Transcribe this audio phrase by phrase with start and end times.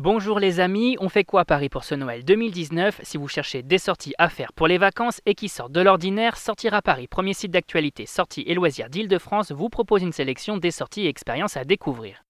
[0.00, 3.64] Bonjour les amis, on fait quoi à Paris pour ce Noël 2019 Si vous cherchez
[3.64, 7.08] des sorties à faire pour les vacances et qui sortent de l'ordinaire, Sortir à Paris,
[7.08, 11.56] premier site d'actualité sorties et loisirs d'Île-de-France, vous propose une sélection des sorties et expériences
[11.56, 12.22] à découvrir.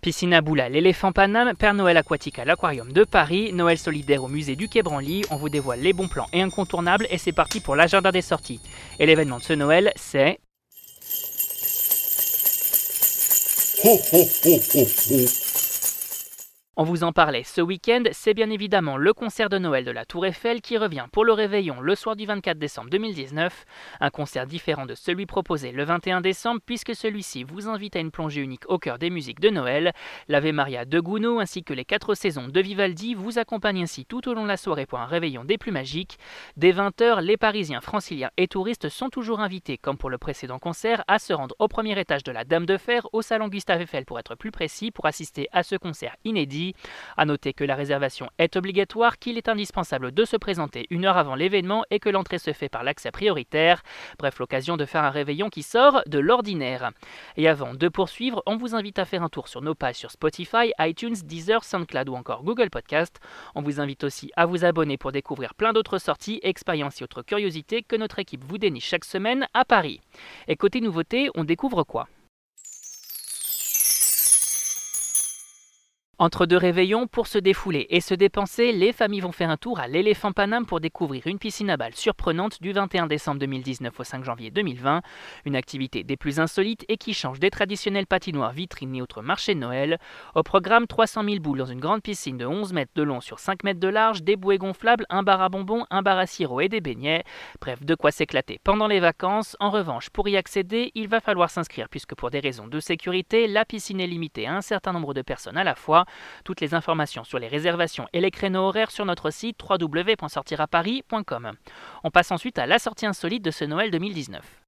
[0.00, 4.28] Piscine à Boula, l'éléphant Paname, Père Noël aquatique à l'Aquarium de Paris, Noël solidaire au
[4.28, 7.60] musée du Quai Branly, on vous dévoile les bons plans et incontournables et c'est parti
[7.60, 8.62] pour l'agenda des sorties.
[8.98, 10.38] Et l'événement de ce Noël, c'est
[13.86, 15.45] ho, ho, ho, ho, ho.
[16.78, 20.04] On vous en parlait ce week-end, c'est bien évidemment le concert de Noël de la
[20.04, 23.64] Tour Eiffel qui revient pour le réveillon le soir du 24 décembre 2019.
[24.00, 28.10] Un concert différent de celui proposé le 21 décembre puisque celui-ci vous invite à une
[28.10, 29.94] plongée unique au cœur des musiques de Noël.
[30.28, 34.28] L'Ave Maria de Gounod ainsi que les quatre saisons de Vivaldi vous accompagnent ainsi tout
[34.28, 36.18] au long de la soirée pour un réveillon des plus magiques.
[36.58, 41.04] Dès 20h, les Parisiens, franciliens et touristes sont toujours invités, comme pour le précédent concert,
[41.08, 44.04] à se rendre au premier étage de la Dame de Fer, au salon Gustave Eiffel
[44.04, 46.65] pour être plus précis, pour assister à ce concert inédit.
[47.16, 51.16] A noter que la réservation est obligatoire, qu'il est indispensable de se présenter une heure
[51.16, 53.82] avant l'événement et que l'entrée se fait par l'accès prioritaire.
[54.18, 56.90] Bref, l'occasion de faire un réveillon qui sort de l'ordinaire.
[57.36, 60.10] Et avant de poursuivre, on vous invite à faire un tour sur nos pages sur
[60.10, 63.20] Spotify, iTunes, Deezer, SoundCloud ou encore Google Podcast.
[63.54, 67.22] On vous invite aussi à vous abonner pour découvrir plein d'autres sorties, expériences et autres
[67.22, 70.00] curiosités que notre équipe vous déniche chaque semaine à Paris.
[70.48, 72.08] Et côté nouveauté, on découvre quoi?
[76.18, 79.80] Entre deux réveillons, pour se défouler et se dépenser, les familles vont faire un tour
[79.80, 84.02] à l'éléphant Paname pour découvrir une piscine à balles surprenante du 21 décembre 2019 au
[84.02, 85.02] 5 janvier 2020.
[85.44, 89.54] Une activité des plus insolites et qui change des traditionnelles patinoires, vitrines et autres marchés
[89.54, 89.98] de Noël.
[90.34, 93.38] Au programme, 300 000 boules dans une grande piscine de 11 mètres de long sur
[93.38, 96.62] 5 mètres de large, des bouées gonflables, un bar à bonbons, un bar à sirop
[96.62, 97.24] et des beignets.
[97.60, 99.54] Bref, de quoi s'éclater pendant les vacances.
[99.60, 103.48] En revanche, pour y accéder, il va falloir s'inscrire puisque pour des raisons de sécurité,
[103.48, 106.05] la piscine est limitée à un certain nombre de personnes à la fois.
[106.44, 111.52] Toutes les informations sur les réservations et les créneaux horaires sur notre site www.sortiraparis.com.
[112.04, 114.65] On passe ensuite à la sortie insolite de ce Noël 2019.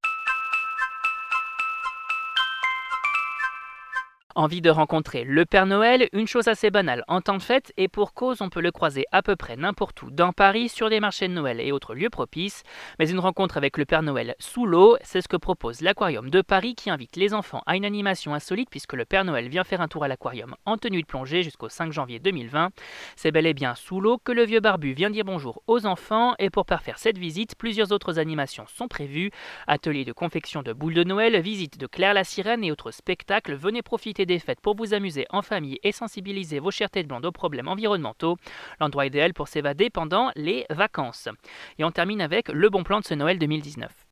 [4.35, 7.87] Envie de rencontrer le Père Noël, une chose assez banale en temps de fête et
[7.87, 10.99] pour cause on peut le croiser à peu près n'importe où dans Paris, sur des
[10.99, 12.61] marchés de Noël et autres lieux propices,
[12.99, 16.41] mais une rencontre avec le Père Noël sous l'eau, c'est ce que propose l'Aquarium de
[16.41, 19.81] Paris qui invite les enfants à une animation insolite puisque le Père Noël vient faire
[19.81, 22.69] un tour à l'aquarium en tenue de plongée jusqu'au 5 janvier 2020.
[23.15, 26.35] C'est bel et bien sous l'eau que le vieux barbu vient dire bonjour aux enfants
[26.37, 29.31] et pour parfaire cette visite, plusieurs autres animations sont prévues.
[29.65, 33.55] Atelier de confection de boules de Noël, visite de Claire la sirène et autres spectacles,
[33.55, 37.25] venez profiter des fêtes pour vous amuser en famille et sensibiliser vos chères têtes blondes
[37.25, 38.37] aux problèmes environnementaux.
[38.79, 41.29] L'endroit idéal pour s'évader pendant les vacances.
[41.77, 44.08] Et on termine avec le bon plan de ce Noël 2019.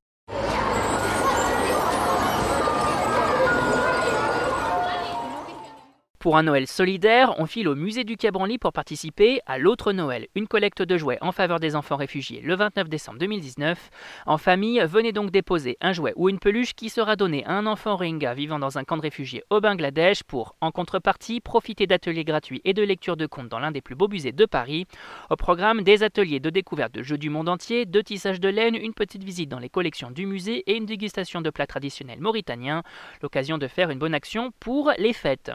[6.28, 10.28] Pour un Noël solidaire, on file au musée du Quai pour participer à l'autre Noël,
[10.36, 13.90] une collecte de jouets en faveur des enfants réfugiés le 29 décembre 2019.
[14.26, 17.66] En famille, venez donc déposer un jouet ou une peluche qui sera donné à un
[17.66, 22.26] enfant rohingya vivant dans un camp de réfugiés au Bangladesh pour, en contrepartie, profiter d'ateliers
[22.26, 24.86] gratuits et de lecture de contes dans l'un des plus beaux musées de Paris.
[25.30, 28.76] Au programme, des ateliers de découverte de jeux du monde entier, de tissage de laine,
[28.76, 32.84] une petite visite dans les collections du musée et une dégustation de plats traditionnels mauritaniens.
[33.22, 35.54] L'occasion de faire une bonne action pour les fêtes.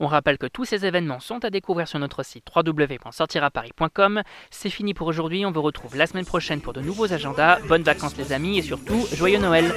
[0.00, 4.22] On rappelle que tous ces événements sont à découvrir sur notre site www.sortiraparis.com.
[4.50, 7.58] C'est fini pour aujourd'hui, on vous retrouve la semaine prochaine pour de nouveaux agendas.
[7.68, 9.72] Bonnes vacances les amis et surtout, joyeux Noël.